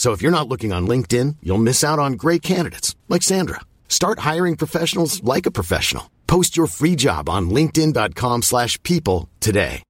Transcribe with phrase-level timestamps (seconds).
[0.00, 3.60] So if you're not looking on LinkedIn, you'll miss out on great candidates like Sandra.
[3.86, 6.10] Start hiring professionals like a professional.
[6.26, 9.82] Post your free job on linkedin.com/people today.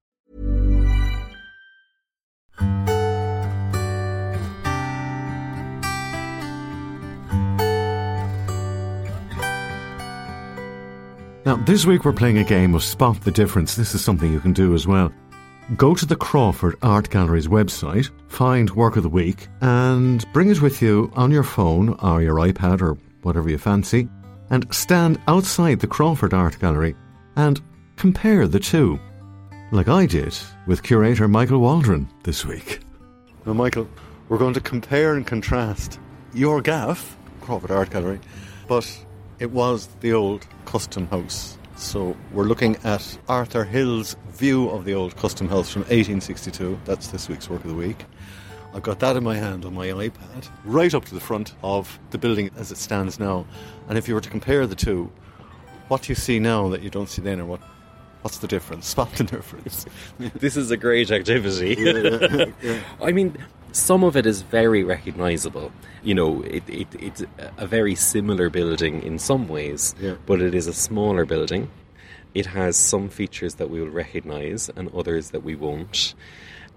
[11.46, 13.76] Now, this week we're playing a game of Spot the Difference.
[13.76, 15.12] This is something you can do as well.
[15.76, 20.60] Go to the Crawford Art Gallery's website, find Work of the Week, and bring it
[20.60, 24.08] with you on your phone or your iPad or whatever you fancy,
[24.50, 26.96] and stand outside the Crawford Art Gallery
[27.36, 27.60] and
[27.94, 28.98] compare the two,
[29.70, 32.80] like I did with curator Michael Waldron this week.
[33.46, 33.88] Now, Michael,
[34.28, 36.00] we're going to compare and contrast
[36.34, 38.18] your gaff, Crawford Art Gallery,
[38.66, 39.06] but
[39.38, 41.56] it was the old custom house.
[41.80, 46.78] So we're looking at Arthur Hill's view of the old custom house from 1862.
[46.84, 48.04] That's this week's work of the week.
[48.74, 51.98] I've got that in my hand on my iPad, right up to the front of
[52.10, 53.46] the building as it stands now.
[53.88, 55.10] And if you were to compare the two,
[55.88, 57.62] what do you see now that you don't see then, or what?
[58.20, 58.86] What's the difference?
[58.88, 59.86] Spot the difference.
[60.18, 62.52] this is a great activity.
[63.00, 63.38] I mean,
[63.72, 65.72] some of it is very recognisable.
[66.02, 67.22] You know, it, it, it's
[67.56, 70.14] a very similar building in some ways, Yeah.
[70.26, 71.70] but it is a smaller building.
[72.34, 76.14] It has some features that we will recognise and others that we won't.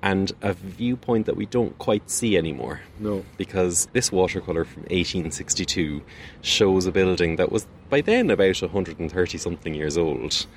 [0.02, 2.82] And a viewpoint that we don't quite see anymore.
[3.00, 3.24] No.
[3.38, 6.02] Because this watercolour from 1862
[6.42, 10.48] shows a building that was by then about 130 something years old.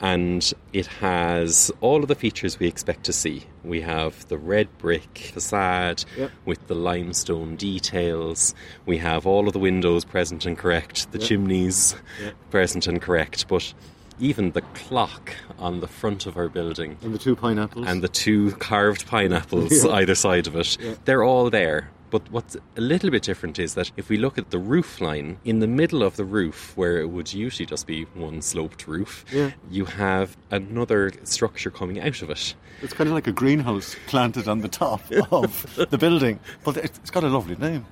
[0.00, 3.44] And it has all of the features we expect to see.
[3.62, 6.30] We have the red brick facade Yep.
[6.44, 8.52] with the limestone details.
[8.84, 11.94] We have all of the windows present and correct, the chimneys
[12.50, 13.72] present and correct, but
[14.18, 17.86] even the clock on the front of our building and the two pineapples.
[17.86, 20.76] and the two carved pineapples either side of it.
[21.04, 21.90] They're all there.
[22.12, 25.38] But what's a little bit different is that if we look at the roof line,
[25.44, 29.24] in the middle of the roof, where it would usually just be one sloped roof,
[29.32, 29.50] Yeah.
[29.70, 32.54] you have another structure coming out of it.
[32.82, 35.00] It's kind of like a greenhouse planted on the top
[35.32, 37.86] of the building, but it- it's got a lovely name.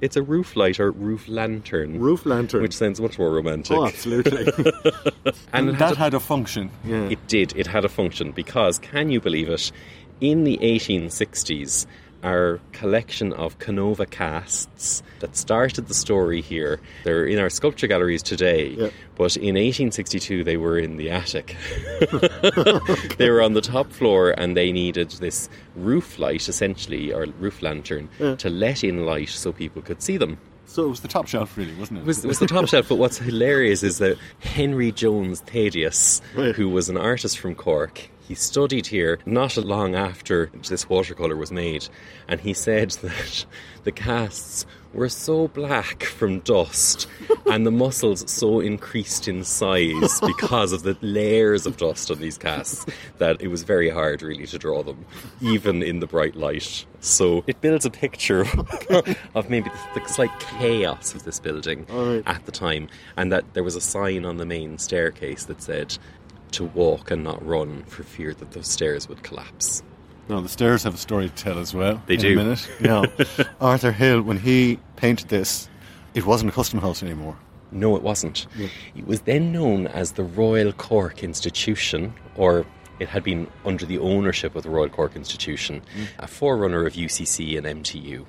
[0.00, 1.98] It's a roof light or roof lantern.
[1.98, 2.62] Roof lantern.
[2.62, 3.76] Which sounds much more romantic.
[3.76, 4.52] Oh, absolutely.
[5.52, 6.70] and that had a- had a function.
[6.84, 7.08] Yeah.
[7.08, 7.52] It did.
[7.56, 9.72] It had a function because, can you believe it?
[10.20, 11.86] In the 1860s,
[12.24, 18.22] our collection of Canova casts that started the story here, they're in our sculpture galleries
[18.22, 18.88] today, Yeah.
[19.16, 21.56] but in 1862 they were in the attic.
[23.18, 27.62] they were on the top floor and they needed this roof light, essentially, or roof
[27.62, 28.08] lantern,
[28.38, 30.38] to let in light so people could see them.
[30.66, 32.02] so it was the top shelf, really, wasn't it?
[32.02, 36.20] It was, it was the top shelf, but what's hilarious is that Henry Jones Thaddeus,
[36.34, 36.54] Right.
[36.54, 41.52] who was an artist from Cork, he studied here not long after this watercolour was
[41.52, 41.88] made,
[42.26, 43.44] and he said that
[43.84, 47.08] the casts were so black from dust
[47.50, 52.38] and the muscles so increased in size because of the layers of dust on these
[52.38, 52.86] casts
[53.18, 55.04] that it was very hard really to draw them,
[55.40, 56.86] even in the bright light.
[57.00, 58.46] So it builds a picture
[59.34, 61.86] of maybe the, the slight chaos of this building
[62.24, 65.98] at the time, and that there was a sign on the main staircase that said
[66.54, 69.82] to walk and not run for fear that those stairs would collapse.
[70.28, 72.02] No, the stairs have a story to tell as well.
[72.06, 72.32] They in do.
[72.32, 72.70] A minute.
[72.80, 73.04] Yeah.
[73.60, 75.68] Arthur Hill, when he painted this,
[76.14, 77.36] it wasn't a custom house anymore.
[77.70, 78.46] No, it wasn't.
[78.96, 82.64] It was then known as the Royal Cork Institution, or
[83.00, 85.82] it had been under the ownership of the Royal Cork Institution,
[86.18, 88.26] a forerunner of UCC and MTU.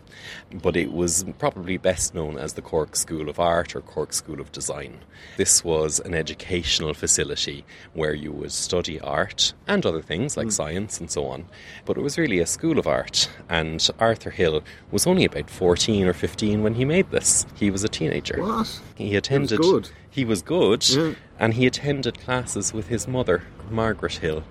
[0.53, 4.39] But it was probably best known as the Cork School of Art or Cork School
[4.41, 4.99] of Design.
[5.37, 10.51] This was an educational facility where you would study art and other things like mm.
[10.51, 11.45] science and so on.
[11.85, 16.07] But it was really a school of art, and Arthur Hill was only about 14
[16.07, 17.45] or 15 when he made this.
[17.55, 18.41] He was a teenager.
[18.41, 18.79] What?
[18.95, 19.59] He attended.
[19.59, 19.89] good.
[20.09, 21.13] He was good, Yeah.
[21.37, 24.43] and he attended classes with his mother, Margaret Hill.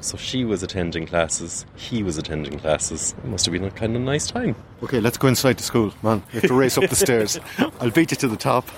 [0.00, 3.14] So she was attending classes, he was attending classes.
[3.18, 4.54] It must have been a kind of nice time.
[4.82, 6.22] Okay, let's go inside the school, man.
[6.32, 7.38] You have to race up the stairs.
[7.80, 8.68] I'll beat you to the top.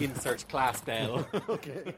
[0.00, 1.26] Insert class bell.
[1.48, 1.94] Okay.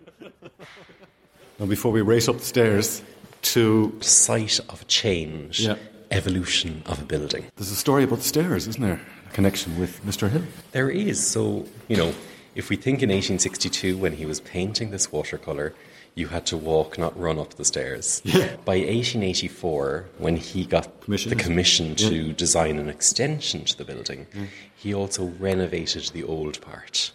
[1.58, 3.02] Now, before we race up the stairs
[3.42, 3.96] to.
[4.00, 5.76] Site of change, Yeah.
[6.10, 7.46] evolution of a building.
[7.56, 9.00] There's a story about the stairs, isn't there?
[9.28, 10.28] A connection with Mr.
[10.30, 10.42] Hill.
[10.72, 11.24] There is.
[11.26, 12.12] So, you know,
[12.54, 15.74] if we think in 1862 when he was painting this watercolour,
[16.16, 18.20] you had to walk, not run up the stairs.
[18.64, 24.48] By 1884, when he got the commission to design an extension to the building, Mm.
[24.74, 27.12] he also renovated the old part.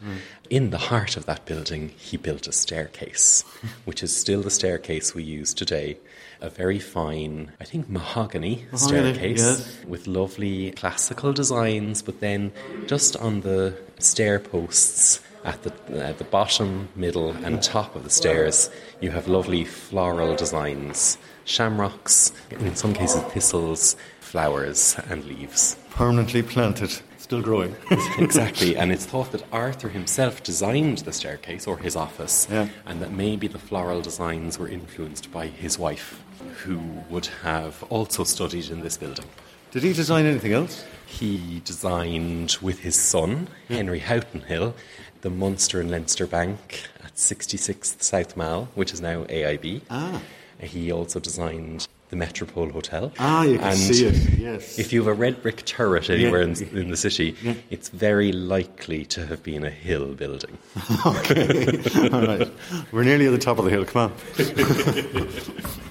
[0.51, 3.43] In the heart of that building, he built a staircase,
[3.85, 5.97] which is still the staircase we use today.
[6.39, 8.77] A very fine, I think, mahogany, Mahogany,
[9.13, 9.77] staircase yes.
[9.87, 12.51] with lovely classical designs, but then
[12.87, 18.09] just on the stair posts at the, at the bottom, middle, and top of the
[18.09, 25.75] stairs, you have lovely floral designs shamrocks, in some cases, thistles, flowers, and leaves.
[25.89, 27.75] Permanently planted, still growing.
[28.17, 32.69] exactly, and it's thought that Arthur himself designed the staircase or his office, Yeah.
[32.85, 36.21] and that maybe the floral designs were influenced by his wife,
[36.63, 36.79] who
[37.09, 39.25] would have also studied in this building.
[39.71, 40.83] Did he design anything else?
[41.11, 44.73] He designed with his son, Henry Houghton Hill,
[45.21, 49.81] the Munster and Leinster Bank at 66th South Mall, which is now AIB.
[49.89, 50.21] Ah.
[50.61, 53.11] He also designed the Metropole Hotel.
[53.19, 54.79] Ah, you can And see it, yes.
[54.79, 56.65] If you have a red brick turret anywhere Yeah.
[56.71, 57.35] in, in the city,
[57.69, 60.57] it's very likely to have been a hill building.
[61.05, 62.09] Okay.
[62.09, 62.51] All right.
[62.91, 63.85] We're nearly at the top of the hill.
[63.85, 65.71] Come on.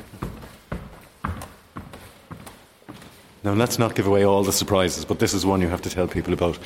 [3.43, 5.91] now, let's not give away all the surprises, but this is one you have to
[5.91, 6.59] tell people about.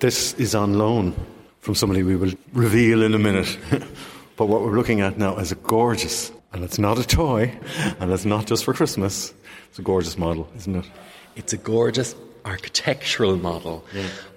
[0.00, 1.14] This is on loan
[1.60, 3.56] from somebody we will reveal in a minute.
[4.36, 7.56] but what we're looking at now is a gorgeous, and it's not a toy,
[8.00, 9.32] and it's not just for Christmas.
[9.68, 10.90] It's a gorgeous model, isn't it?
[11.36, 13.84] It's a gorgeous architectural model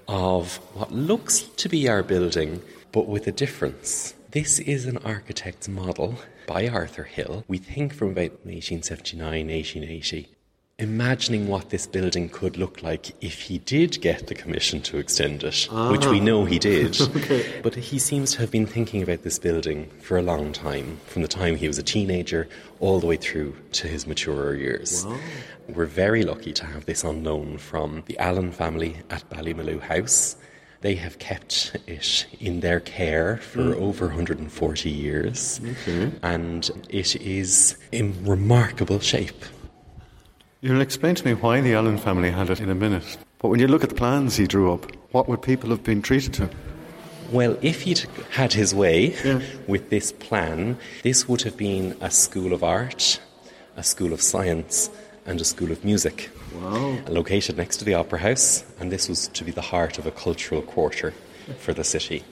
[0.07, 2.61] of what looks to be our building,
[2.91, 4.13] but with a difference.
[4.31, 7.43] This is an architect's model by Arthur Hill.
[7.47, 10.36] We think from about 1879, 1880.
[10.79, 15.43] Imagining what this building could look like if he did get the commission to extend
[15.43, 16.23] it, which we ah.
[16.23, 16.95] know he did.
[17.63, 21.23] But he seems to have been thinking about this building for a long time, from
[21.23, 22.47] the time he was a teenager
[22.79, 25.07] all the way through to his maturer years.
[25.67, 30.35] We're very lucky to have this on loan from the Allen family at Ballymaloe House.
[30.81, 33.83] They have kept it in their care for hmm.
[33.83, 35.59] over 140 years,
[36.21, 39.43] and it is in remarkable shape.
[40.67, 43.17] You'll explain to me why the Allen family had it in a minute.
[43.39, 46.01] But when you look at the plans he drew up, what would people have been
[46.01, 46.49] treated to?
[47.31, 47.99] Well, if he'd
[48.31, 49.15] had his way
[49.67, 53.21] with this plan, this would have been a school of art,
[53.77, 54.89] a school of science,
[55.25, 56.31] and a school of music.
[56.53, 56.97] Wow.
[57.07, 60.11] Located next to the Opera House, and this was to be the heart of a
[60.11, 61.13] cultural quarter
[61.59, 62.25] for the city.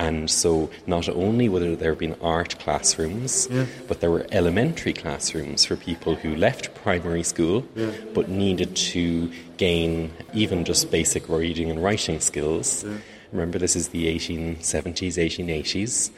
[0.00, 3.48] And so, not only would there have been art classrooms,
[3.86, 7.66] but there were elementary classrooms for people who left primary school
[8.14, 12.82] but needed to gain even just basic reading and writing skills.
[13.30, 16.10] Remember, this is the 1870s, 1880s.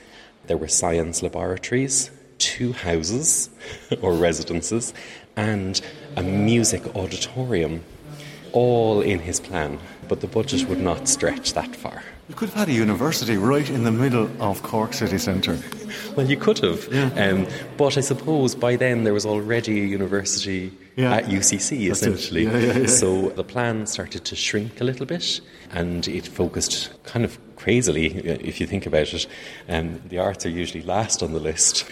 [0.46, 3.50] There were science laboratories, two houses
[4.00, 4.94] or residences,
[5.34, 5.80] and
[6.16, 7.82] a music auditorium,
[8.52, 9.78] all in his plan.
[10.08, 12.02] But the budget would not stretch that far.
[12.28, 15.58] You could have had a university right in the middle of Cork city centre.
[16.16, 16.88] Well, you could have.
[17.18, 21.14] Um, but I suppose by then there was already a university Yeah.
[21.16, 22.44] at UCC, That's essentially.
[22.44, 22.86] Yeah, yeah, yeah.
[22.86, 25.40] So the plan started to shrink a little bit
[25.72, 29.26] and it focused kind of crazily, uh, if you think about it.
[29.68, 31.84] Um, the arts are usually last on the list.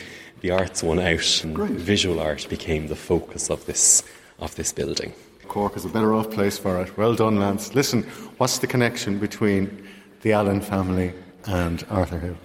[0.43, 1.73] The arts won out, and Great.
[1.73, 4.03] visual art became the focus of this,
[4.39, 5.13] of this building.
[5.51, 6.97] Cork is a better off place for it.
[6.97, 7.75] Well done, Lance.
[7.75, 8.05] Listen,
[8.39, 9.85] what's the connection between
[10.23, 11.13] the Allen family
[11.45, 12.37] and Arthur Hill?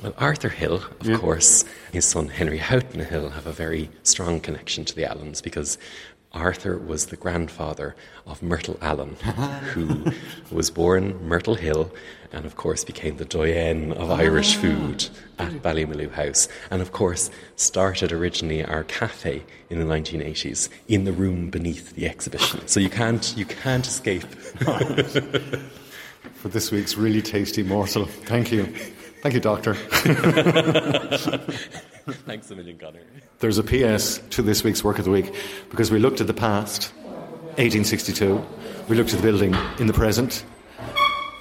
[0.00, 4.84] Well, Arthur Hill, of course, his son Henry Houghton Hill have a very strong connection
[4.84, 5.76] to the Allens because
[6.34, 7.94] Arthur was the grandfather
[8.26, 9.16] of Myrtle Allen,
[9.74, 10.12] who
[10.50, 11.92] was born Myrtle Hill
[12.32, 14.60] and, of course, became the doyen of Irish ah.
[14.60, 15.08] food
[15.38, 16.48] at Ballymaloe House.
[16.70, 22.08] And, of course, started originally our cafe in the 1980s in the room beneath the
[22.08, 22.66] exhibition.
[22.66, 24.22] So you can't, you can't escape.
[26.34, 28.06] For this week's really tasty morsel.
[28.06, 28.74] Thank you.
[29.22, 29.74] Thank you, Doctor.
[32.26, 33.02] Thanks a million, Conor.
[33.38, 35.32] There's a PS to this week's Work of the Week
[35.70, 36.92] because we looked at the past,
[37.54, 38.44] 1862,
[38.88, 40.44] we looked at the building in the present,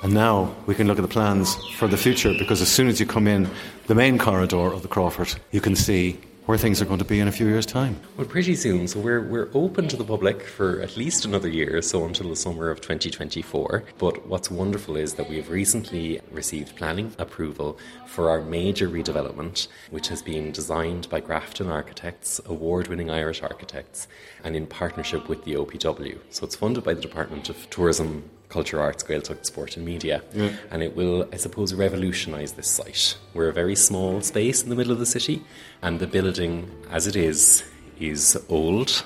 [0.03, 2.99] and now we can look at the plans for the future because as soon as
[2.99, 3.49] you come in
[3.87, 6.19] the main corridor of the Crawford, you can see
[6.51, 7.97] where things are going to be in a few years' time.
[8.17, 8.85] Well, pretty soon.
[8.85, 12.35] So we're, we're open to the public for at least another year, so until the
[12.35, 13.85] summer of 2024.
[13.97, 19.69] But what's wonderful is that we have recently received planning approval for our major redevelopment,
[19.91, 24.09] which has been designed by Grafton Architects, award winning Irish architects,
[24.43, 26.19] and in partnership with the OPW.
[26.31, 30.21] So it's funded by the Department of Tourism culture, arts, Gaeltacht, sport, and media.
[30.33, 30.51] Yeah.
[30.71, 33.17] And it will, I suppose, revolutionise this site.
[33.33, 35.41] We're a very small space in the middle of the city,
[35.81, 37.63] and the building, as it is,
[37.99, 39.05] is old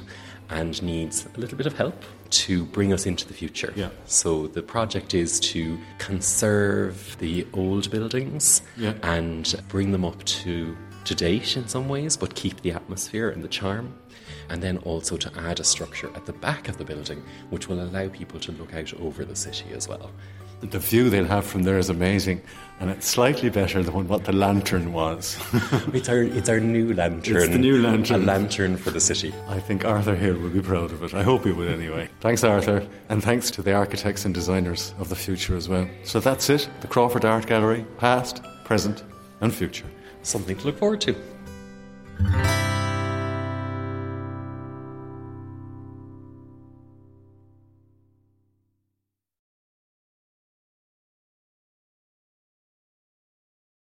[0.50, 3.72] and needs a little bit of help to bring us into the future.
[3.76, 3.90] Yeah.
[4.06, 8.94] So the project is to conserve the old buildings Yeah.
[9.04, 10.76] and bring them up to
[11.06, 13.94] to date in some ways, but keep the atmosphere and the charm.
[14.50, 17.82] And then also to add a structure at the back of the building, which will
[17.82, 20.12] allow people to look out over the city as well.
[20.62, 22.42] The view they'll have from there is amazing,
[22.80, 25.38] and it's slightly better than what the lantern was.
[25.94, 27.36] It's our it's our new lantern.
[27.38, 28.24] It's the new lantern.
[28.24, 29.34] A lantern for the city.
[29.48, 31.14] I think Arthur Hill will be proud of it.
[31.14, 32.10] I hope he will anyway.
[32.22, 35.88] thanks, Arthur, and thanks to the architects and designers of the future as well.
[36.04, 39.04] So that's it the Crawford Art Gallery, past, present,
[39.42, 39.86] and future
[40.26, 42.55] something to look forward to.